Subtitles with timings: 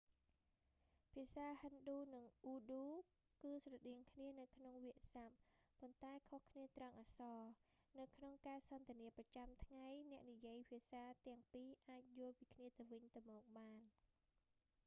[1.13, 2.83] ភាសាហិណ្ឌូ និងអ៊ូឌូ
[3.43, 5.35] គឺស្រដៀងគ្នានៅក្នុងវាក្យស័ព្ទ
[5.79, 7.39] ប៉ុន្តែខុសគ្នាត្រង់អក្សរ
[7.99, 13.81] នៅក្នុងការសន្ទនាប្រចាំថ្ងៃអ្នកនិយាយភាសាទាំងពីរអាចយល់ពីគ្នាទៅវិញទៅមកបាន